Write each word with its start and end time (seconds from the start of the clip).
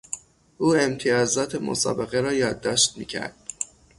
او 0.57 0.75
امتیازات 0.75 1.55
مسابقه 1.55 2.21
را 2.21 2.33
یادداشت 2.33 2.97
میکرد. 2.97 3.35